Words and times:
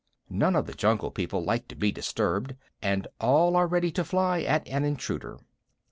None 0.31 0.55
of 0.55 0.65
the 0.65 0.73
Jungle 0.73 1.11
People 1.11 1.43
like 1.43 1.77
being 1.77 1.93
disturbed, 1.93 2.55
and 2.81 3.07
all 3.19 3.55
are 3.55 3.67
very 3.67 3.73
ready 3.73 3.91
to 3.91 4.03
fly 4.03 4.41
at 4.41 4.67
an 4.67 4.83
intruder. 4.83 5.37